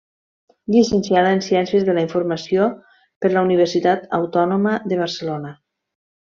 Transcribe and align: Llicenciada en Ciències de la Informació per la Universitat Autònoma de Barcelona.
Llicenciada 0.75 1.33
en 1.37 1.43
Ciències 1.47 1.85
de 1.89 1.95
la 1.99 2.05
Informació 2.07 2.71
per 3.27 3.33
la 3.37 3.45
Universitat 3.51 4.11
Autònoma 4.21 4.77
de 4.91 5.03
Barcelona. 5.07 5.57